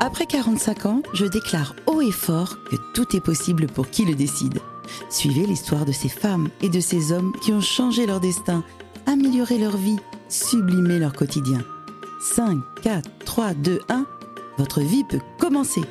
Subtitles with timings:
[0.00, 4.14] Après 45 ans, je déclare haut et fort que tout est possible pour qui le
[4.14, 4.60] décide.
[5.08, 8.62] Suivez l'histoire de ces femmes et de ces hommes qui ont changé leur destin,
[9.06, 9.98] amélioré leur vie,
[10.28, 11.64] sublimé leur quotidien.
[12.20, 14.06] 5, 4, 3, 2, 1,
[14.58, 15.82] votre vie peut commencer.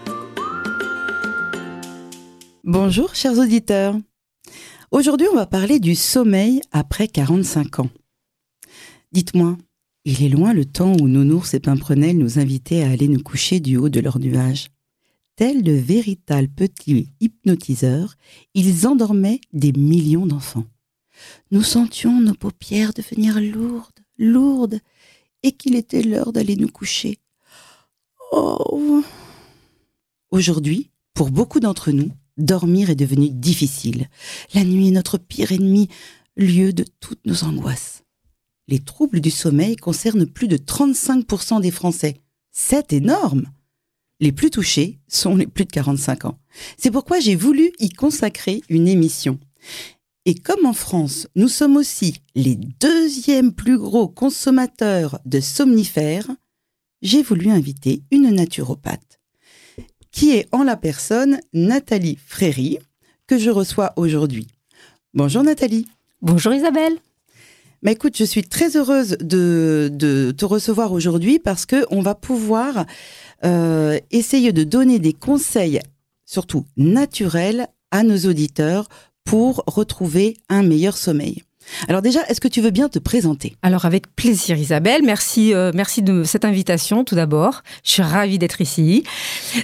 [2.63, 3.95] Bonjour chers auditeurs.
[4.91, 7.89] Aujourd'hui on va parler du sommeil après 45 ans.
[9.11, 9.57] Dites-moi,
[10.05, 13.59] il est loin le temps où Nounours et Pimprenel nous invitaient à aller nous coucher
[13.59, 14.67] du haut de leur nuage.
[15.35, 18.15] Tels de véritables petits hypnotiseurs,
[18.53, 20.65] ils endormaient des millions d'enfants.
[21.51, 24.79] Nous sentions nos paupières devenir lourdes, lourdes,
[25.43, 27.19] et qu'il était l'heure d'aller nous coucher.
[28.31, 29.03] Oh.
[30.31, 34.09] Aujourd'hui, pour beaucoup d'entre nous, dormir est devenu difficile.
[34.53, 35.89] La nuit est notre pire ennemi,
[36.37, 37.94] lieu de toutes nos angoisses.
[38.67, 42.15] Les troubles du sommeil concernent plus de 35% des Français.
[42.51, 43.45] C'est énorme
[44.19, 46.39] Les plus touchés sont les plus de 45 ans.
[46.77, 49.39] C'est pourquoi j'ai voulu y consacrer une émission.
[50.25, 56.27] Et comme en France, nous sommes aussi les deuxièmes plus gros consommateurs de somnifères,
[57.03, 59.19] j'ai voulu inviter une naturopathe,
[60.11, 62.79] qui est en la personne Nathalie Fréry,
[63.27, 64.47] que je reçois aujourd'hui.
[65.13, 65.85] Bonjour Nathalie.
[66.21, 66.97] Bonjour Isabelle.
[67.85, 72.87] Mais écoute, je suis très heureuse de, te recevoir aujourd'hui parce que on va pouvoir
[73.45, 75.79] euh, essayer de donner des conseils,
[76.25, 78.87] surtout naturels, à nos auditeurs
[79.23, 81.43] pour retrouver un meilleur sommeil.
[81.87, 83.55] Alors déjà, est-ce que tu veux bien te présenter?
[83.61, 87.61] Alors avec plaisir Isabelle, merci euh, merci de cette invitation tout d'abord.
[87.83, 89.03] Je suis ravie d'être ici.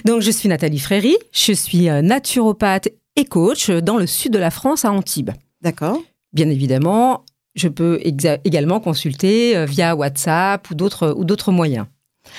[0.04, 4.38] Donc je suis Nathalie Fréry, je suis euh, naturopathe et coach dans le sud de
[4.38, 5.32] la France à Antibes.
[5.60, 6.00] D'accord.
[6.32, 11.86] Bien évidemment, je peux également consulter euh, via WhatsApp ou d'autres ou d'autres moyens.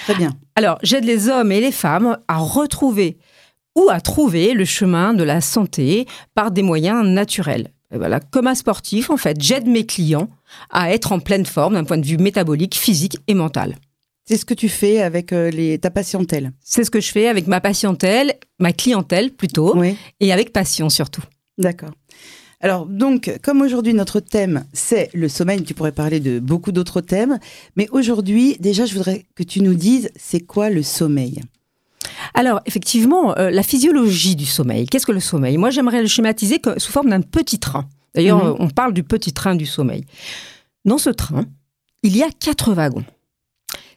[0.03, 0.33] Très bien.
[0.55, 3.17] Alors, j'aide les hommes et les femmes à retrouver
[3.75, 7.69] ou à trouver le chemin de la santé par des moyens naturels.
[7.91, 10.27] voilà, comme un sportif, en fait, j'aide mes clients
[10.69, 13.75] à être en pleine forme d'un point de vue métabolique, physique et mental.
[14.25, 17.27] C'est ce que tu fais avec euh, les, ta patientèle C'est ce que je fais
[17.27, 19.75] avec ma patientèle, ma clientèle plutôt,
[20.19, 21.23] et avec passion surtout.
[21.57, 21.91] D'accord.
[22.63, 27.01] Alors donc, comme aujourd'hui notre thème c'est le sommeil, tu pourrais parler de beaucoup d'autres
[27.01, 27.37] thèmes,
[27.75, 31.41] mais aujourd'hui déjà je voudrais que tu nous dises c'est quoi le sommeil?
[32.33, 34.85] Alors, effectivement, euh, la physiologie du sommeil.
[34.85, 35.57] Qu'est-ce que le sommeil?
[35.57, 37.87] Moi, j'aimerais le schématiser sous forme d'un petit train.
[38.15, 38.55] D'ailleurs, mhm.
[38.59, 40.05] on parle du petit train du sommeil.
[40.85, 41.45] Dans ce train,
[42.01, 43.05] il y a quatre wagons.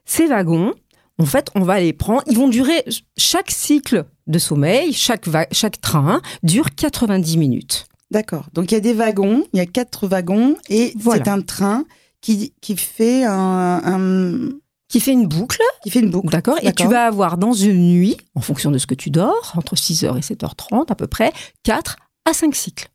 [0.04, 0.74] Ces wagons,
[1.18, 2.22] en fait, on va les prendre.
[2.26, 2.84] Ils vont durer
[3.16, 7.86] chaque cycle de sommeil, chaque, chaque train dure 90 minutes.
[8.10, 8.46] D'accord.
[8.52, 11.84] Donc il y a des wagons, il y a quatre wagons et c'est un train
[12.20, 14.50] qui, qui fait un,
[14.88, 15.60] qui fait une boucle.
[15.82, 16.28] Qui fait une boucle.
[16.28, 16.58] D'accord.
[16.62, 19.74] Et tu vas avoir dans une nuit, en fonction de ce que tu dors, entre
[19.74, 21.32] 6h et 7h30 à peu près,
[21.64, 22.88] 4 à 5 cycles.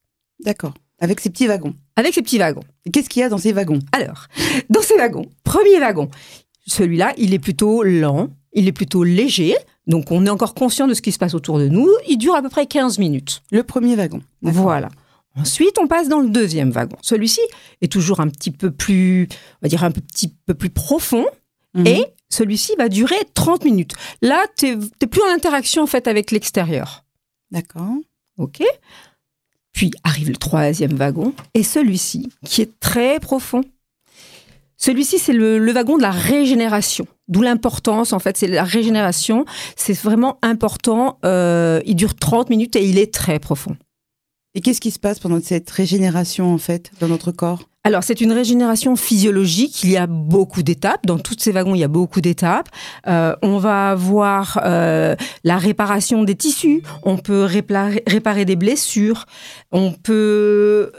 [0.44, 0.74] D'accord.
[1.00, 1.74] Avec ces petits wagons.
[1.96, 2.64] Avec ces petits wagons.
[2.92, 3.80] Qu'est-ce qu'il y a dans ces wagons?
[3.92, 4.28] Alors,
[4.70, 6.10] dans ces wagons, premier wagon,
[6.66, 9.56] celui-là, il est plutôt lent, il est plutôt léger,
[9.88, 11.90] donc on est encore conscient de ce qui se passe autour de nous.
[12.08, 13.42] Il dure à peu près 15 minutes.
[13.52, 14.22] Le premier wagon.
[14.42, 14.90] Voilà.
[15.36, 16.98] Ensuite, on passe dans le deuxième wagon.
[17.02, 17.42] Celui-ci
[17.82, 21.26] est toujours un petit peu plus, on va dire un petit peu plus profond.
[21.74, 21.88] Mhm.
[21.88, 23.94] Et celui-ci va durer 30 minutes.
[24.22, 27.06] Là, tu n'es plus en interaction en fait avec l'extérieur.
[27.52, 27.96] D'accord.
[28.38, 28.62] OK.
[29.74, 31.34] Puis arrive le troisième wagon.
[31.54, 33.62] Et celui-ci, qui est très profond.
[34.78, 37.06] Celui-ci, c'est le, wagon de la régénération.
[37.28, 39.46] D'où l'importance, en fait, c'est la régénération.
[39.76, 41.20] C'est vraiment important.
[41.24, 43.78] Euh, il dure 30 minutes et il est très profond.
[44.54, 47.70] Et qu'est-ce qui se passe pendant cette régénération, en fait, dans notre corps?
[47.84, 49.84] Alors c'est une régénération physiologique.
[49.84, 51.08] Il y a beaucoup d'étapes.
[51.08, 52.70] Dans tous ces wagons, il y a beaucoup d'étapes.
[53.08, 56.84] Euh, on va avoir euh, la réparation des tissus.
[57.02, 59.26] On peut réparer des blessures.
[59.72, 60.92] On peut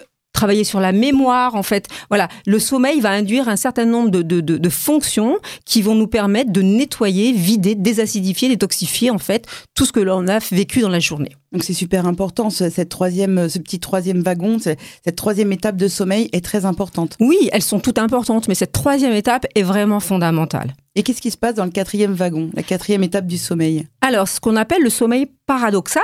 [0.42, 1.86] travailler sur la mémoire, en fait.
[2.08, 6.08] Voilà, le sommeil va induire un certain nombre de, de, de, fonctions qui vont nous
[6.08, 10.88] permettre de nettoyer, vider, désacidifier, détoxifier, en fait, tout ce que l'on a vécu dans
[10.88, 11.30] la journée.
[11.52, 15.86] Donc c'est super important, ce, cette troisième, ce petit troisième wagon, cette troisième étape de
[15.86, 17.16] sommeil est très importante.
[17.20, 20.74] Oui, elles sont toutes importantes, mais cette troisième étape est vraiment fondamentale.
[20.94, 23.86] Et qu'est-ce qui se passe dans le quatrième wagon, la quatrième étape du sommeil?
[24.00, 26.02] Alors, ce qu'on appelle le sommeil paradoxal,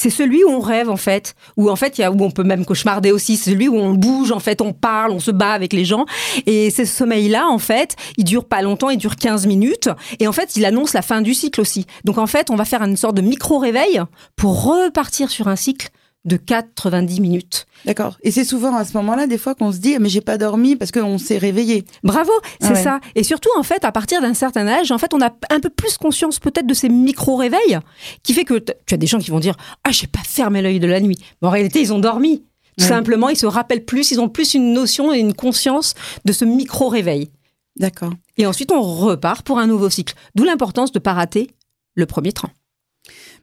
[0.00, 2.42] c'est celui où on rêve en fait, où en fait, y a, où on peut
[2.42, 5.52] même cauchemarder aussi, c'est celui où on bouge, en fait, on parle, on se bat
[5.52, 6.06] avec les gens.
[6.46, 9.90] Et ce sommeil-là, en fait, il dure pas longtemps, il dure 15 minutes.
[10.18, 11.86] Et en fait, il annonce la fin du cycle aussi.
[12.04, 14.00] Donc en fait, on va faire une sorte de micro-réveil
[14.36, 15.90] pour repartir sur un cycle
[16.24, 17.66] de 90 minutes.
[17.86, 18.18] D'accord.
[18.22, 20.76] Et c'est souvent à ce moment-là, des fois, qu'on se dit, mais j'ai pas dormi
[20.76, 21.84] parce qu'on s'est réveillé.
[22.02, 23.00] Bravo, c'est ça.
[23.14, 25.70] Et surtout, en fait, à partir d'un certain âge, en fait, on a un peu
[25.70, 27.78] plus conscience peut-être de ces micro-réveils,
[28.22, 30.80] qui fait que tu as des gens qui vont dire, ah, j'ai pas fermé l'œil
[30.80, 31.16] de la nuit.
[31.40, 32.44] Mais en réalité, ils ont dormi.
[32.78, 35.94] Tout simplement, ils se rappellent plus, ils ont plus une notion et une conscience
[36.24, 37.30] de ce micro-réveil.
[37.76, 38.12] D'accord.
[38.36, 40.14] Et ensuite, on repart pour un nouveau cycle.
[40.34, 41.50] D'où l'importance de ne pas rater
[41.94, 42.50] le premier train.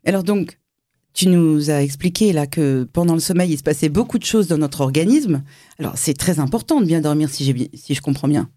[0.06, 0.58] Alors donc,
[1.18, 4.48] tu nous as expliqué là que pendant le sommeil, il se passait beaucoup de choses
[4.48, 5.42] dans notre organisme.
[5.80, 8.52] Alors c'est très important de bien dormir si, si je comprends bien.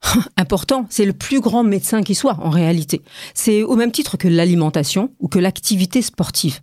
[0.36, 3.02] Important, c'est le plus grand médecin qui soit en réalité.
[3.34, 6.60] C'est au même titre que l'alimentation ou que l'activité sportive.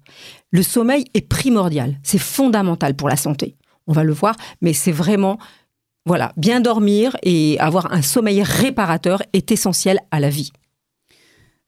[0.50, 3.58] Le sommeil est primordial, c'est fondamental pour la santé.
[3.88, 5.40] On va le voir, mais c'est vraiment
[6.06, 10.54] voilà, bien dormir et avoir un sommeil réparateur est essentiel à la vie.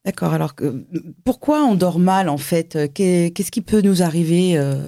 [0.05, 0.33] D'accord.
[0.33, 0.53] Alors,
[1.23, 2.77] pourquoi on dort mal en fait?
[2.93, 4.85] Qu'est-ce qui peut nous arriver euh?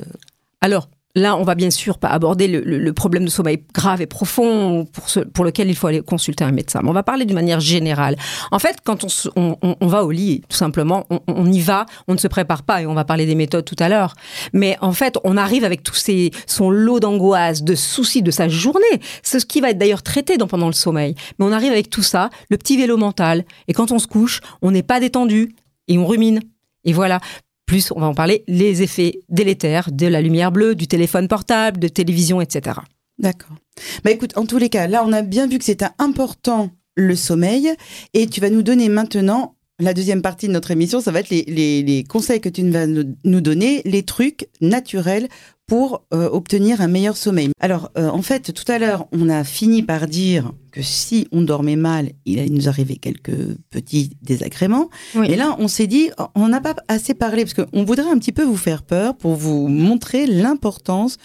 [0.62, 4.85] Alors, Là, on va bien sûr pas aborder le, problème de sommeil grave et profond
[4.91, 6.81] pour, ce, pour lequel il faut aller consulter un médecin.
[6.83, 8.17] Mais on va parler d'une manière générale.
[8.51, 12.17] En fait, quand on, on, va au lit, tout simplement, on, y va, on ne
[12.17, 14.13] se prépare pas et on va parler des méthodes tout à l'heure.
[14.51, 18.50] Mais en fait, on arrive avec tout ces, son lot d'angoisse, de soucis de sa
[18.50, 18.83] journée.
[19.23, 21.15] C'est ce qui va être d'ailleurs traité dans, pendant le sommeil.
[21.39, 23.45] Mais on arrive avec tout ça, le petit vélo mental.
[23.67, 25.56] Et quand on se couche, on n'est pas détendu
[25.88, 26.41] et on rumine.
[26.83, 27.19] Et voilà,
[27.65, 31.79] plus, on va en parler, les effets délétères de la lumière bleue, du téléphone portable,
[31.79, 32.79] de télévision, etc.
[33.17, 33.56] D'accord.
[34.03, 37.15] Bah écoute, en tous les cas, là, on a bien vu que c'était important le
[37.15, 37.73] sommeil,
[38.13, 41.29] et tu vas nous donner maintenant la deuxième partie de notre émission, ça va être
[41.29, 45.27] les, conseils que tu vas nous donner, les trucs naturels
[45.67, 47.50] pour euh, obtenir un meilleur sommeil.
[47.59, 51.42] Alors, euh, en fait, tout à l'heure, on a fini par dire que si on
[51.42, 54.89] dormait mal, il nous arriver quelques petits désagréments.
[55.24, 58.33] Et là, on s'est dit, on n'a pas assez parlé, parce qu'on voudrait un petit
[58.33, 61.18] peu vous faire peur pour vous montrer l'importance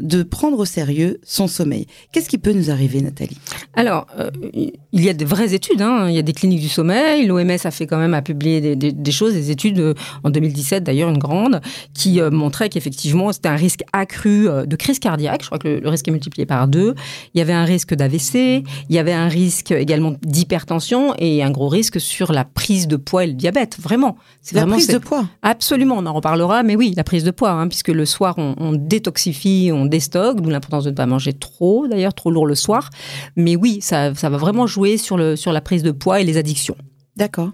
[0.00, 1.86] de prendre au sérieux son sommeil.
[2.12, 3.36] Qu'est-ce qui peut nous arriver, Nathalie?
[3.74, 5.82] Alors, euh, il y a de vraies études.
[5.82, 6.08] Hein.
[6.08, 7.26] Il y a des cliniques du sommeil.
[7.26, 11.10] L'OMS a fait quand même à publier des, choses, des études euh, en 2017 d'ailleurs,
[11.10, 11.60] une grande,
[11.94, 15.42] qui euh, montrait qu'effectivement c'était un risque accru de crise cardiaque.
[15.42, 16.94] Je crois que le, risque est multiplié par deux.
[17.34, 18.62] Il y avait un risque d'AVC.
[18.88, 22.96] Il y avait un risque également d'hypertension et un gros risque sur la prise de
[22.96, 23.78] poids et le diabète.
[23.80, 24.16] Vraiment.
[24.42, 25.26] C'est la prise de poids.
[25.42, 25.96] Absolument.
[25.98, 26.62] On en reparlera.
[26.62, 30.00] Mais oui, la prise de poids, hein, puisque le soir on, on détoxifie, on des
[30.00, 32.90] stocks, d'où l'importance de ne pas manger trop, d'ailleurs, trop lourd le soir.
[33.36, 36.24] Mais oui, ça, ça va vraiment jouer sur, le, sur la prise de poids et
[36.24, 36.76] les addictions.
[37.18, 37.50] D'accord.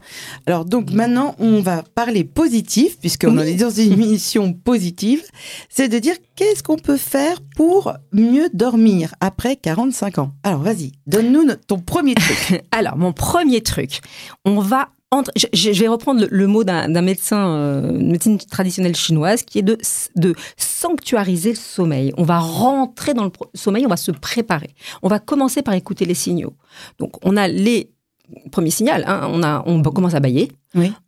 [0.46, 5.22] Alors donc maintenant, on va parler positif, puisqu'on est dans une émission positive.
[5.70, 10.32] C'est de dire qu'est-ce qu'on peut faire pour mieux dormir après 45 ans?
[10.42, 12.62] Alors vas-y, donne-nous ton premier truc.
[12.72, 14.02] Alors mon premier truc,
[14.44, 14.90] on va
[15.52, 19.78] je, vais reprendre le, mot d'un médecin, euh, médecine traditionnelle chinoise, qui est de,
[20.16, 22.12] de sanctuariser le sommeil.
[22.16, 24.74] On va rentrer dans le sommeil, on va se préparer.
[25.02, 26.54] On va commencer par écouter les signaux.
[26.98, 27.93] Donc, on a les
[28.50, 30.50] premiers signaux, hein, on, a, on commence à bailler,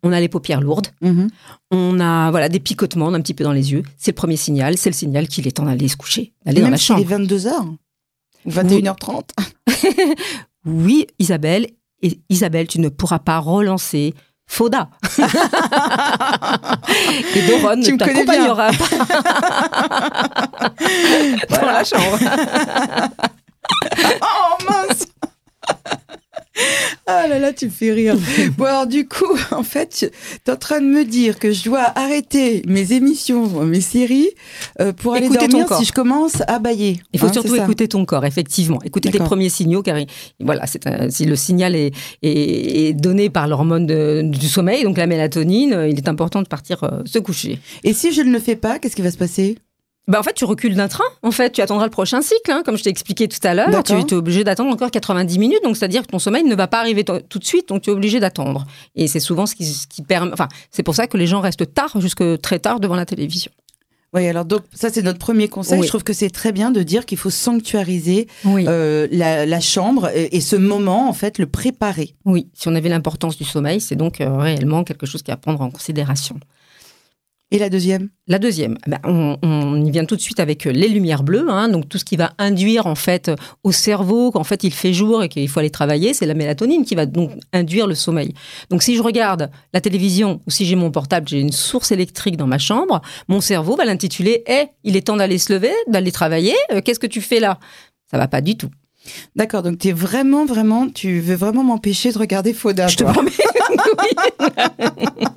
[0.03, 1.27] on a les paupières lourdes, mm-hmm.
[1.71, 3.83] on a voilà des picotements un petit peu dans les yeux.
[3.97, 6.69] C'est le premier signal, c'est le signal qu'il est temps d'aller se coucher, d'aller dans
[6.69, 7.01] la chambre.
[7.01, 7.51] Il est 22h
[8.47, 9.29] 21h30
[10.65, 11.67] Oui, Isabelle,
[12.01, 14.13] et Isabelle, tu ne pourras pas relancer
[14.49, 14.89] Fauda.
[17.35, 18.87] et Doron ne t'accompagnera pas.
[21.49, 22.17] Dans la chambre.
[24.21, 25.05] oh mince
[27.05, 28.15] ah là là, tu me fais rire.
[28.57, 31.63] Bon alors du coup, en fait, tu es en train de me dire que je
[31.63, 34.29] dois arrêter mes émissions, mes séries
[34.79, 36.99] euh, pour aller dormir si je commence à bailler.
[37.13, 38.81] Il faut hein, surtout écouter ton corps, effectivement.
[38.83, 39.97] Écouter tes premiers signaux, car
[40.39, 40.65] voilà,
[41.09, 43.85] si le signal est, est, donné par l'hormone
[44.29, 47.59] du sommeil, donc la mélatonine, euh, il est important de partir euh, se coucher.
[47.83, 49.57] Et si je ne le fais pas, qu'est-ce qui va se passer?
[50.07, 51.03] Bah en fait, tu recules d'un train.
[51.21, 53.83] En fait, tu attendras le prochain cycle, hein, comme je t'ai expliqué tout à l'heure.
[53.83, 56.79] Tu es obligé d'attendre encore 90 minutes, donc c'est-à-dire que ton sommeil ne va pas
[56.79, 58.65] arriver tout de suite, donc tu es obligé d'attendre.
[58.95, 60.31] Et c'est souvent ce qui, ce qui permet.
[60.31, 63.51] Enfin, c'est pour ça que les gens restent tard, jusque très tard, devant la télévision.
[64.13, 65.83] Oui, alors donc ça c'est notre premier conseil.
[65.83, 70.39] Je trouve que c'est très bien de dire qu'il faut sanctuariser euh, la, chambre et,
[70.39, 72.15] ce moment en fait le préparer.
[72.23, 75.37] Oui, si on avait l'importance du sommeil, c'est donc euh, réellement quelque chose qui à
[75.37, 76.39] prendre en considération.
[77.49, 78.09] Et la deuxième?
[78.27, 78.99] La deuxième, eh ben,
[79.41, 82.03] on, y vient tout de suite avec euh, les lumières bleues, hein, donc tout ce
[82.03, 83.31] qui va induire en fait
[83.63, 86.83] au cerveau qu'en fait il fait jour et qu'il faut aller travailler, c'est la mélatonine
[86.83, 88.33] qui va donc induire le sommeil.
[88.69, 92.35] Donc si je regarde la télévision ou si j'ai mon portable, j'ai une source électrique
[92.35, 96.11] dans ma chambre, mon cerveau va l'intituler "Eh, il est temps d'aller se lever, d'aller
[96.11, 96.55] travailler.
[96.73, 97.59] Euh, qu'est-ce que tu fais là?
[98.11, 98.69] Ça va pas du tout.
[99.35, 102.87] D'accord, donc tu es vraiment, vraiment, tu veux vraiment m'empêcher de regarder Fauda.
[102.87, 103.31] Je te promets.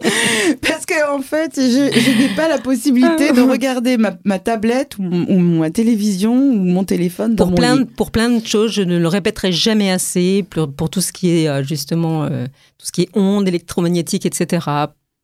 [0.63, 1.61] Parce qu'en en fait, je,
[2.01, 6.55] je n'ai pas la possibilité de regarder ma, ma tablette ou, ou ma télévision ou
[6.65, 7.85] mon téléphone dans Pour mon plein, lit.
[7.85, 11.31] pour plein de choses, je ne le répéterai jamais assez, pour, pour tout ce qui
[11.31, 12.47] est euh, justement, euh,
[12.79, 14.67] tout ce qui est ondes électromagnétiques, etc.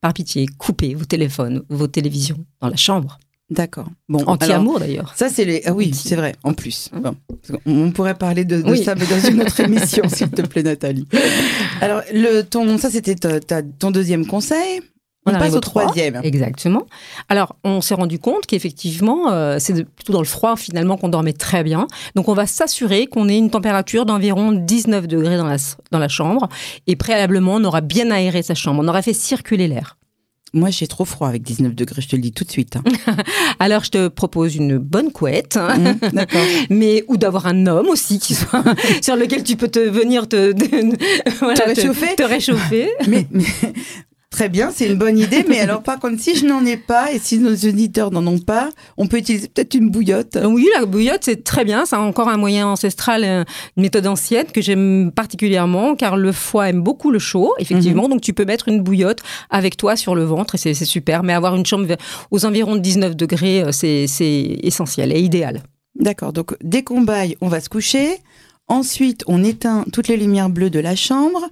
[0.01, 3.19] Par pitié, coupez vos téléphones, vos télévisions dans la chambre.
[3.49, 3.87] D'accord.
[4.09, 5.13] Bon, Anti-amour d'ailleurs.
[5.17, 5.63] Ça, c'est les.
[5.67, 6.91] Ah oui, c'est vrai, en plus.
[6.93, 7.17] Hein Bon,
[7.65, 8.83] on pourrait parler de, de Oui.
[8.83, 11.07] ça, mais dans une autre émission, s'il te plaît, Nathalie.
[11.81, 14.81] Alors, le, ton, ça, c'était ta- ta- ton deuxième conseil.
[15.29, 15.83] On, On passe au au trois.
[15.83, 16.21] troisième.
[16.25, 16.87] Exactement.
[17.29, 21.33] Alors, on s'est rendu compte qu'effectivement, euh, c'est plutôt dans le froid finalement qu'on dormait
[21.33, 21.87] très bien.
[22.15, 25.57] Donc, on va s'assurer qu'on ait une température d'environ 19 degrés dans la,
[25.91, 26.49] dans la chambre.
[26.87, 28.81] Et préalablement, on aura bien aéré sa chambre.
[28.85, 29.97] On aura fait circuler l'air.
[30.55, 32.77] Moi, j'ai trop froid avec 19 degrés, je te le dis tout de suite.
[32.77, 32.83] hein.
[33.59, 35.57] Alors, je te propose une bonne couette.
[35.59, 36.41] hein, D'accord.
[36.71, 38.63] mais ou d'avoir un homme aussi qui soit
[39.03, 42.91] sur lequel tu peux te venir te, te- voilà, Te réchauffer te réchauffer.
[43.09, 43.45] mais, mais-
[44.37, 45.47] très bien, c'est une bonne idée.
[45.49, 48.39] Mais alors, par contre, si je n'en ai pas et si nos auditeurs n'en ont
[48.39, 50.37] pas, on peut utiliser peut-être une bouillotte.
[50.45, 51.87] Oui, la bouillotte, c'est très bien.
[51.87, 53.45] C'est encore un moyen ancestral, euh,
[53.79, 58.11] une méthode ancienne que j'aime particulièrement car le foie aime beaucoup le chaud, effectivement.
[58.11, 61.23] Donc, tu peux mettre une bouillotte avec toi sur le ventre et c'est super.
[61.23, 61.87] Mais avoir une chambre
[62.31, 65.63] aux environs de 19 degrés, euh, c'est c'est essentiel et idéal.
[65.99, 66.35] D'accord.
[66.35, 68.19] Donc, dès qu'on baille, on va se coucher.
[68.69, 71.49] Ensuite, on éteint toutes les lumières bleues de la chambre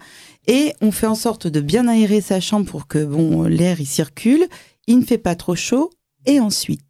[0.46, 3.86] et on fait en sorte de bien aérer sa chambre pour que bon l'air y
[3.86, 4.46] circule.
[4.86, 5.90] Il ne fait pas trop chaud.
[6.26, 6.80] Et ensuite,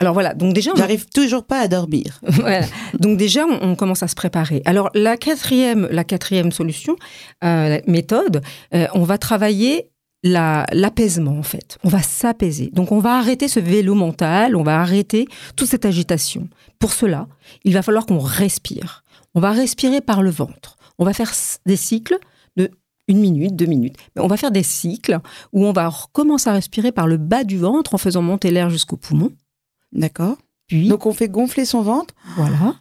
[0.00, 2.20] Alors voilà, donc déjà, on- j'arrive toujours pas à dormir.
[2.28, 2.66] Voilà.
[2.98, 4.60] Donc déjà, on, on commence à se préparer.
[4.64, 6.96] Alors la quatrième, la quatrième solution,
[7.44, 8.42] euh, méthode,
[8.74, 9.88] euh, on va travailler
[10.22, 11.78] la- l'apaisement en fait.
[11.84, 12.70] On va s'apaiser.
[12.72, 15.26] Donc on va arrêter ce vélo mental, on va arrêter
[15.56, 16.48] toute cette agitation.
[16.80, 17.26] Pour cela,
[17.64, 19.04] il va falloir qu'on respire.
[19.34, 20.76] On va respirer par le ventre.
[20.98, 21.32] On va faire
[21.66, 22.18] des cycles
[23.08, 23.96] une minute, deux minutes.
[24.14, 25.18] Mais on va faire des cycles
[25.52, 28.70] où on va recommencer à respirer par le bas du ventre en faisant monter l'air
[28.70, 29.32] jusqu'au poumon.
[29.92, 30.36] D'accord.
[30.66, 32.74] Puis Donc, on fait gonfler son ventre voilà.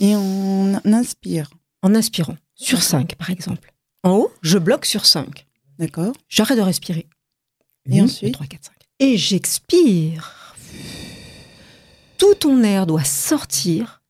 [0.00, 1.50] et on inspire.
[1.82, 3.72] en inspirant sur 5 par exemple.
[4.02, 5.46] En haut, je bloque sur 5.
[5.78, 6.12] D'accord.
[6.28, 7.06] J'arrête de respirer.
[7.90, 8.36] Et Une, ensuite.
[8.98, 10.54] Et j'expire.
[12.18, 14.02] Tout ton air doit sortir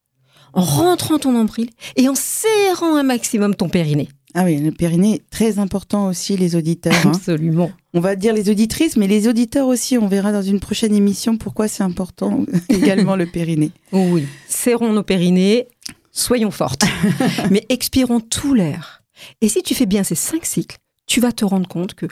[0.53, 4.09] en rentrant ton nombril et en serrant un maximum ton périnée.
[4.33, 6.93] Ah oui, le périnée, très important aussi, les auditeurs.
[7.05, 7.11] hein.
[7.15, 7.71] Absolument.
[7.93, 9.97] On va dire les auditrices, mais les auditeurs aussi.
[9.97, 13.71] On verra dans une prochaine émission pourquoi c'est important également le périnée.
[13.91, 14.25] Oui.
[14.47, 15.67] Serrons nos périnées,
[16.11, 16.83] soyons fortes.
[17.51, 19.03] Mais expirons tout l'air.
[19.41, 22.05] Et si tu fais bien ces cinq cycles, tu vas te rendre compte que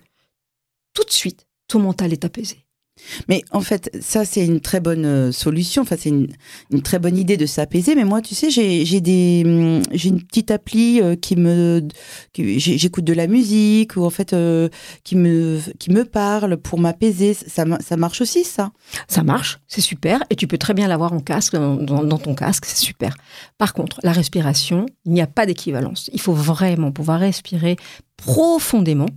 [0.94, 2.66] tout de suite, ton mental est apaisé.
[3.28, 5.82] Mais en fait, ça, c'est une très bonne euh, solution.
[5.82, 7.96] Enfin, c'est une, très bonne idée de s'apaiser.
[7.96, 11.88] Mais moi, tu sais, j'ai j'ai hum, une petite appli euh, qui me,
[12.36, 14.70] j'écoute de la musique ou en fait euh,
[15.04, 17.34] qui me, qui me parle pour m'apaiser.
[17.34, 18.72] Ça, ça marche aussi, ça.
[19.08, 22.66] Ça marche, c'est super, et tu peux très bien l'avoir en casque, dans ton casque,
[22.66, 23.16] c'est super.
[23.58, 26.10] Par contre, la respiration, il n'y a pas d'équivalence.
[26.14, 27.78] Il faut vraiment pouvoir respirer
[28.18, 29.08] profondément,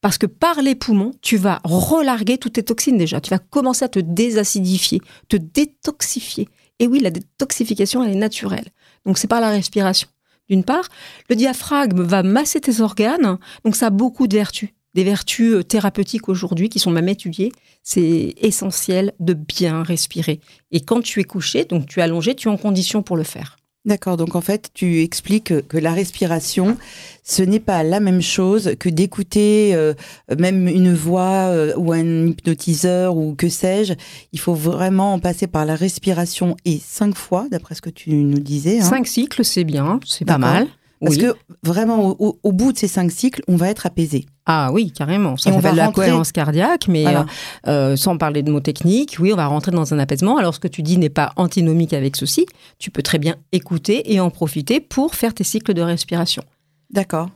[0.00, 3.20] parce que par les poumons, tu vas relarguer toutes tes toxines déjà.
[3.20, 6.48] Tu vas commencer à te désacidifier, te détoxifier.
[6.78, 8.66] Et oui, la détoxification, elle est naturelle.
[9.04, 10.08] Donc c'est par la respiration.
[10.48, 10.88] D'une part,
[11.28, 15.64] le diaphragme va masser tes organes, donc ça a beaucoup de vertus, des vertus euh,
[15.64, 17.52] thérapeutiques aujourd'hui qui sont même étudiées
[17.86, 20.40] c'est essentiel de bien respirer.
[20.72, 23.22] Et quand tu es couché, donc tu es allongé, tu es en condition pour le
[23.22, 23.56] faire.
[23.86, 26.76] D'accord, donc en fait, tu expliques que, la respiration,
[27.22, 29.94] ce n'est pas la même chose que d'écouter euh,
[30.36, 33.94] même une voix euh, ou un hypnotiseur ou que sais-je.
[34.32, 38.10] Il faut vraiment en passer par la respiration et cinq fois, d'après ce que tu
[38.10, 38.80] nous disais.
[38.80, 38.84] hein.
[38.84, 40.66] Cinq cycles, c'est bien, c'est pas mal.
[41.00, 41.22] Parce Oui.
[41.22, 44.24] que vraiment, au, bout de ces cinq cycles, on va être apaisé.
[44.46, 45.36] Ah oui, carrément.
[45.36, 47.26] Ça s'appelle la rentrer- cohérence cardiaque, mais Voilà.
[47.66, 50.36] euh, euh, sans parler de mots techniques, oui, on va rentrer dans un apaisement.
[50.38, 52.46] Alors ce que tu dis n'est pas antinomique avec ceci.
[52.78, 56.42] Tu peux très bien écouter et en profiter pour faire tes cycles de respiration.
[56.90, 57.28] D'accord.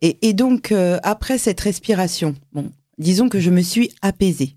[0.00, 4.56] Et, et donc, euh, après cette respiration, bon, disons que je me suis apaisée.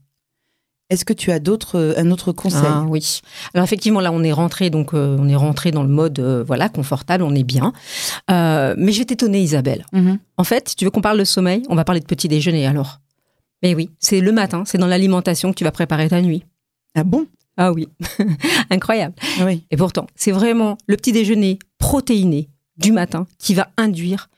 [0.89, 3.21] Est-ce que tu as d'autres, euh, un autre conseil Ah oui.
[3.53, 6.43] Alors effectivement, là, on est rentré, donc euh, on est rentré dans le mode euh,
[6.43, 7.73] voilà confortable, on est bien.
[8.31, 9.85] Euh, mais je vais t'étonner, Isabelle.
[9.93, 10.17] Mhm.
[10.37, 12.99] En fait, tu veux qu'on parle de sommeil, on va parler de petit déjeuner alors.
[13.61, 16.43] Mais oui, c'est le matin, c'est dans l'alimentation que tu vas préparer ta nuit.
[16.95, 17.27] Ah bon?
[17.57, 17.89] Ah oui,
[18.69, 19.15] incroyable.
[19.41, 19.65] Oui.
[19.69, 24.29] Et pourtant, c'est vraiment le petit déjeuner protéiné du matin qui va induire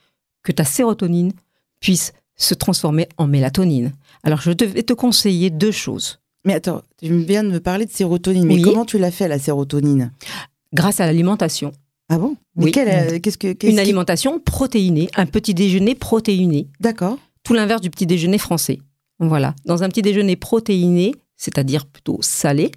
[0.43, 1.31] que ta sérotonine
[1.79, 3.93] puisse se transformer en mélatonine.
[4.23, 6.19] Alors, je vais te conseiller deux choses.
[6.45, 8.45] Mais attends, tu viens de me parler de sérotonine.
[8.45, 8.61] Mais Oui.
[8.61, 10.11] comment tu l'as fait, la sérotonine?
[10.73, 11.71] Grâce à l'alimentation,
[12.13, 12.35] Ah bon?
[12.57, 12.71] Mais Oui.
[12.71, 17.17] quelle, euh, qu'est-ce que, qu'est-ce une qui- alimentation protéinée, un petit déjeuner protéiné, D'accord.
[17.43, 18.79] tout l'inverse du petit déjeuner français.
[19.19, 19.55] Voilà.
[19.65, 22.71] Dans un petit déjeuner protéiné, c'est-à-dire plutôt salé.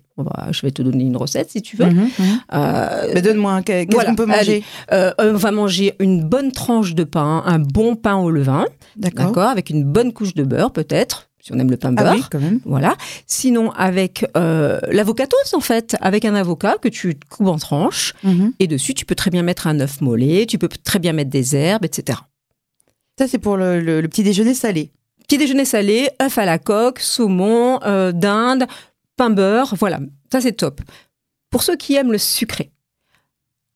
[0.52, 1.87] je vais te donner une recette si tu veux.
[1.87, 2.40] Mhm, mhm.
[2.54, 4.62] Euh, donne-moi, qu'est-ce qu'on peut manger?
[4.92, 8.66] Euh, On va manger une bonne tranche de pain, un bon pain au levain,
[8.97, 11.28] d'accord, avec une bonne couche de beurre peut-être.
[11.44, 12.60] Si on aime le pain beurre, ah oui, quand même.
[12.64, 12.96] Voilà.
[13.26, 18.14] Sinon, avec euh, l'avocatose, en fait, avec un avocat que tu coupes en tranches.
[18.22, 18.54] Mhm.
[18.60, 21.30] Et dessus, tu peux très bien mettre un œuf mollet, tu peux très bien mettre
[21.30, 22.18] des herbes, etc.
[23.18, 24.90] Ça, c'est pour le petit déjeuner salé.
[25.26, 28.66] Petit déjeuner salé, œuf à la coque, saumon, euh, dinde,
[29.16, 30.82] pain beurre, voilà, ça c'est top.
[31.50, 32.70] Pour ceux qui aiment le sucré,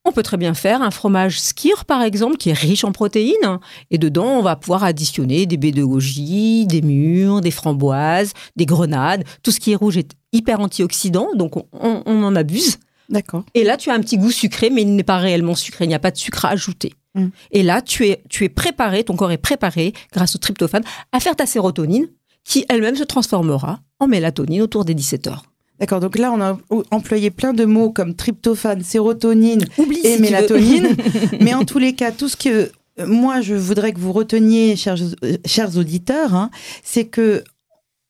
[0.09, 3.59] on peut très bien faire un fromage skir, par exemple, qui est riche en protéines.
[3.91, 8.67] Et dedans, on va pouvoir additionner des baies de goji, des mûres, des framboises, des
[8.67, 9.25] grenades.
[9.43, 12.79] Tout ce qui est rouge est hyper antioxydant, donc on, on en abuse.
[13.09, 13.45] D'accord.
[13.55, 15.85] Et là, tu as un petit goût sucré, mais il n'est pas réellement sucré.
[15.85, 16.93] Il n'y a pas de sucre ajouté.
[17.15, 17.29] Mm.
[17.53, 21.21] Et là, tu es, tu es préparé, ton corps est préparé, grâce au tryptophane, à
[21.21, 22.09] faire ta sérotonine,
[22.45, 25.45] qui elle-même se transformera en mélatonine autour des 17 heures.
[25.80, 26.58] D'accord, donc là, on a
[26.90, 29.64] employé plein de mots comme tryptophane, sérotonine
[30.04, 30.97] et mélatonine.
[31.40, 34.75] mais en tous les cas, tout ce que euh, moi, je voudrais que vous reteniez,
[34.76, 36.50] chers, euh, chers auditeurs, hein,
[36.82, 37.44] c'est que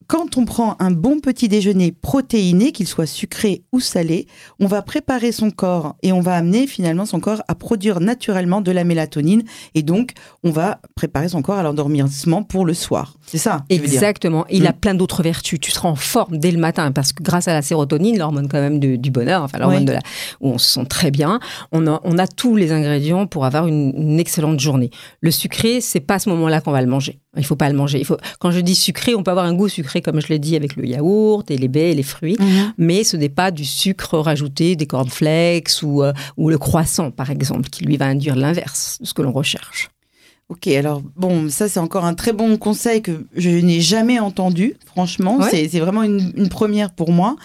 [0.09, 4.25] quand on prend un bon petit déjeuner protéiné, qu'il soit sucré ou salé,
[4.59, 8.61] on va préparer son corps et on va amener finalement son corps à produire naturellement
[8.61, 9.43] de la mélatonine
[9.75, 10.13] et donc
[10.43, 13.17] on va préparer son corps à l'endormissement pour le soir.
[13.27, 14.47] C'est ça Exactement.
[14.49, 14.79] Il a mm.
[14.81, 15.59] plein d'autres vertus.
[15.59, 18.61] Tu seras en forme dès le matin parce que grâce à la sérotonine, l'hormone quand
[18.61, 20.01] même du bonheur, enfin l'hormone de la
[20.41, 21.39] où on se sent très bien,
[21.71, 24.89] on a, on a tous les ingrédients pour avoir une, une excellente journée.
[25.21, 27.19] Le sucré, c'est pas à ce moment-là qu'on va le manger.
[27.37, 27.99] Il faut pas le manger.
[27.99, 30.39] Il faut, quand je dis sucré, on peut avoir un goût sucré, comme je l'ai
[30.39, 32.73] dit, avec le yaourt et les baies et les fruits, mhm.
[32.77, 37.29] mais ce n'est pas du sucre rajouté, des cornflakes ou, euh, ou le croissant, par
[37.29, 39.89] exemple, qui lui va induire l'inverse de ce que l'on recherche.
[40.49, 44.77] Ok, alors bon, ça c'est encore un très bon conseil que je n'ai jamais entendu,
[44.83, 47.35] franchement, c'est vraiment une, première pour moi.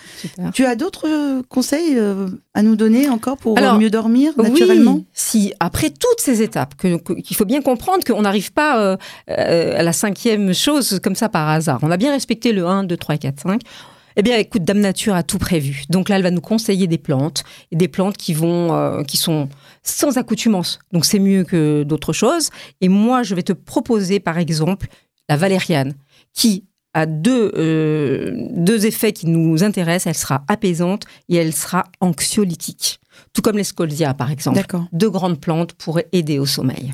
[0.55, 4.95] Tu as d'autres euh, conseils euh, à nous donner encore pour mieux dormir naturellement?
[4.95, 8.97] oui, Si, après toutes ces étapes, qu'il faut bien comprendre qu'on n'arrive pas euh,
[9.29, 11.81] à la cinquième chose comme ça par hasard.
[11.83, 13.61] On a bien respecté le 1, 2, 3, 4, 5.
[14.17, 15.83] Eh bien, écoute, Dame Nature a tout prévu.
[15.91, 19.51] Donc là, elle va nous conseiller des plantes, et des plantes qui vont, qui sont
[19.85, 20.79] sans accoutumance.
[20.93, 22.51] Donc c'est mieux que d'autres choses.
[22.81, 24.89] Et moi, je vais te proposer, par exemple,
[25.29, 25.95] la valériane,
[26.33, 30.07] qui a deux, euh, deux effets qui nous intéressent.
[30.07, 33.01] Elle sera apaisante et elle sera anxiolytique.
[33.33, 34.61] Tout comme l'escolzia, par exemple.
[34.93, 36.93] Deux grandes plantes pour aider au sommeil.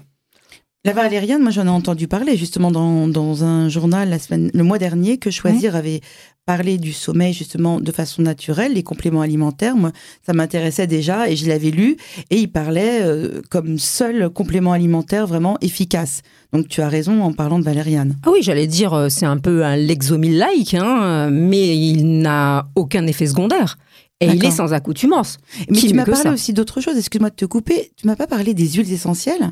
[0.87, 4.65] La valériane, moi j'en ai entendu parler justement dans, dans un journal la semaine, le
[4.65, 6.01] mois dernier que Choisir avait
[6.47, 9.77] parlé du sommeil justement de façon naturelle, les compléments alimentaires.
[9.77, 9.93] Moi,
[10.25, 11.99] ça m'intéressait déjà et je l'avais lu
[12.31, 16.23] et il parlait euh, comme seul complément alimentaire vraiment efficace.
[16.51, 18.17] Donc tu as raison en parlant de valériane.
[18.25, 23.07] Ah oui, j'allais dire euh, c'est un peu un lexomil-like, hein, mais il n'a aucun
[23.07, 23.77] effet secondaire.
[24.23, 25.39] Et il est sans accoutumance.
[25.71, 26.97] Mais tu m'as parlé aussi d'autre chose.
[26.99, 27.93] Excuse-moi de te couper.
[27.97, 29.51] Tu m'as pas parlé des huiles essentielles?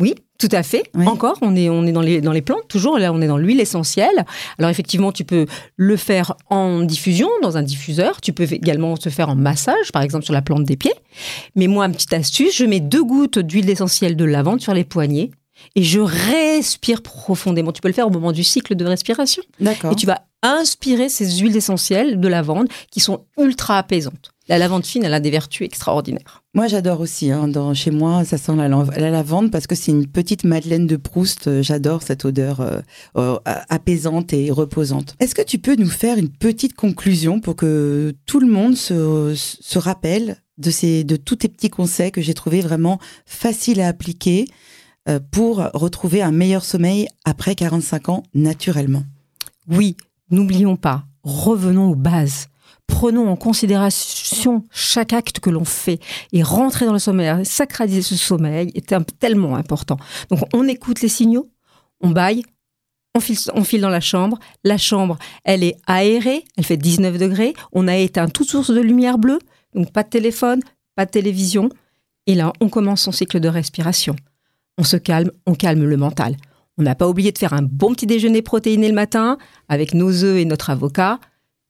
[0.00, 0.90] Oui, tout à fait.
[1.06, 2.98] Encore, on est, on est dans, les, dans les plantes, toujours.
[2.98, 4.24] Là, on est dans l'huile essentielle.
[4.58, 8.20] Alors, effectivement, tu peux le faire en diffusion, dans un diffuseur.
[8.20, 10.94] Tu peux également se faire en massage, par exemple, sur la plante des pieds.
[11.54, 14.84] Mais moi, une petite astuce, je mets deux gouttes d'huile essentielle de lavande sur les
[14.84, 15.30] poignets
[15.74, 17.72] et je respire profondément.
[17.72, 19.42] Tu peux le faire au moment du cycle de respiration.
[19.60, 19.92] D'accord.
[19.92, 24.32] Et tu vas inspirer ces huiles essentielles de lavande qui sont ultra apaisantes.
[24.48, 26.42] La lavande fine, elle a des vertus extraordinaires.
[26.54, 27.30] Moi, j'adore aussi.
[27.30, 30.96] Hein, dans, chez moi, ça sent la, lavande parce que c'est une petite Madeleine de
[30.96, 31.48] Proust.
[31.48, 32.80] Euh, j'adore cette odeur euh,
[33.18, 35.16] euh, apaisante et reposante.
[35.20, 39.34] Est-ce que tu peux nous faire une petite conclusion pour que tout le monde se,
[39.36, 43.88] se rappelle de, ces, de tous tes petits conseils que j'ai trouvé vraiment faciles à
[43.88, 44.46] appliquer
[45.30, 49.04] pour retrouver un meilleur sommeil après 45 ans naturellement
[49.68, 49.96] Oui,
[50.30, 52.48] N'oublions pas, revenons aux bases.
[52.86, 56.00] Prenons en considération chaque acte que l'on fait
[56.32, 59.98] et rentrer dans le sommeil, sacraliser ce sommeil est tellement important.
[60.30, 61.50] Donc on écoute les signaux,
[62.00, 62.44] on baille,
[63.14, 64.38] on file, on file, dans la chambre.
[64.64, 67.54] La chambre, elle est aérée, elle fait 19 degrés.
[67.72, 69.38] On a éteint toute source de lumière bleue,
[69.74, 70.60] donc pas de téléphone,
[70.94, 71.70] pas de télévision.
[72.26, 74.14] Et là, on commence son cycle de respiration.
[74.78, 76.36] On se calme, on calme le mental.
[76.78, 79.36] On n'a pas oublié de faire un bon petit déjeuner protéiné le matin
[79.68, 81.18] avec nos œufs et notre avocat.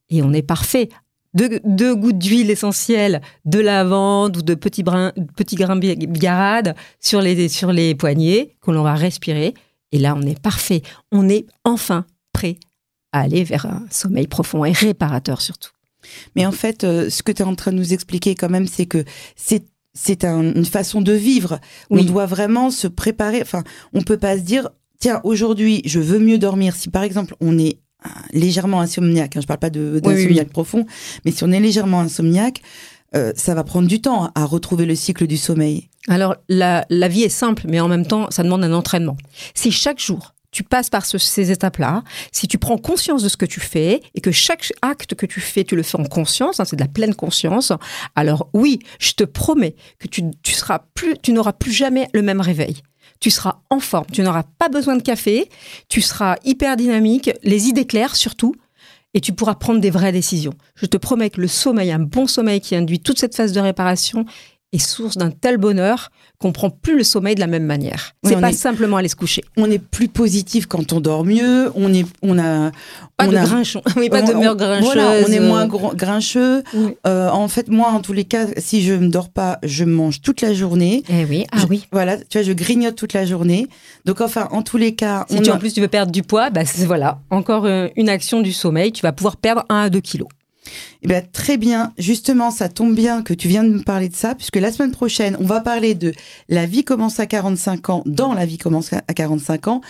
[0.09, 0.89] Et on est parfait.
[1.33, 4.83] Deux, gouttes d'huile essentielle, de lavande ou de petits,
[5.35, 9.53] petits grains bigarade sur les, sur les poignets que l'on va respirer.
[9.91, 10.81] Et là, on est parfait.
[11.11, 12.57] On est enfin prêt
[13.11, 15.71] à aller vers un sommeil profond et réparateur surtout.
[16.35, 18.67] Mais en fait, euh, ce que tu es en train de nous expliquer quand même,
[18.67, 19.03] c'est que
[19.35, 21.59] c'est c'est une façon de vivre.
[21.89, 23.41] On doit vraiment se préparer.
[23.41, 26.75] Enfin, on peut pas se dire tiens, aujourd'hui, je veux mieux dormir.
[26.75, 27.79] Si par exemple, on est
[28.31, 30.85] légèrement insomniaque, hein, je parle pas de d'insomniaque profond,
[31.25, 32.61] mais si on est légèrement insomniaque,
[33.15, 35.89] euh, ça va prendre du temps à retrouver le cycle du sommeil.
[36.07, 39.17] Alors, la, la vie est simple, mais en même temps, ça demande un entraînement.
[39.53, 43.45] Si chaque jour, tu passes par ces étapes-là, si tu prends conscience de ce que
[43.45, 46.65] tu fais et que chaque acte que tu fais, tu le fais en conscience, hein,
[46.65, 47.71] c'est de la pleine conscience,
[48.15, 52.21] alors oui, je te promets que tu, tu seras plus, tu n'auras plus jamais le
[52.21, 52.81] même réveil.
[53.19, 55.49] Tu seras en forme, tu n'auras pas besoin de café,
[55.89, 58.55] tu seras hyper dynamique, les idées claires surtout,
[59.13, 60.53] et tu pourras prendre des vraies décisions.
[60.75, 63.59] Je te promets que le sommeil, un bon sommeil qui induit toute cette phase de
[63.59, 64.25] réparation,
[64.71, 68.13] est source d'un tel bonheur qu'on prend plus le sommeil de la même manière.
[68.23, 69.43] c'est pas simplement aller se coucher.
[69.57, 71.71] On est plus positif quand on dort mieux.
[71.75, 72.71] On est, on a
[73.17, 73.81] pas on de grinchon.
[73.97, 74.85] Oui, pas de mur grincheuse.
[74.85, 76.63] Voilà, on est moins grincheux.
[77.05, 80.21] Euh, en fait, moi, en tous les cas, si je ne dors pas, je mange
[80.21, 81.03] toute la journée.
[81.09, 81.87] Eh oui, ah oui.
[81.91, 83.67] Voilà, tu vois, je grignote toute la journée.
[84.05, 86.49] Donc, enfin, en tous les cas, si tu en plus tu veux perdre du poids,
[86.51, 88.91] bah voilà, encore euh, une action du sommeil.
[88.91, 90.29] Tu vas pouvoir perdre 1 à 2 kilos.
[91.01, 91.93] Eh bien, très bien.
[91.97, 94.91] Justement, ça tombe bien que tu viens de me parler de ça, puisque la semaine
[94.91, 96.13] prochaine, on va parler de
[96.49, 99.81] la vie commence à 45 ans, dans la vie commence à 45 ans.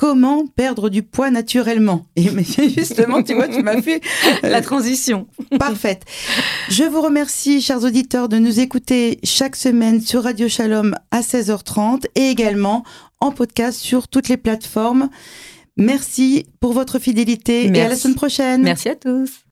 [0.00, 2.06] Comment perdre du poids naturellement?
[2.16, 2.26] Et
[2.70, 4.00] justement, tu vois, tu m'as fait
[4.42, 5.26] la euh, transition.
[5.58, 6.04] Parfaite.
[6.70, 12.06] Je vous remercie, chers auditeurs, de nous écouter chaque semaine sur Radio Shalom à 16h30
[12.14, 12.82] et également
[13.20, 15.10] en podcast sur toutes les plateformes.
[15.76, 18.62] Merci pour votre fidélité et à la semaine prochaine.
[18.62, 19.44] Merci à tous.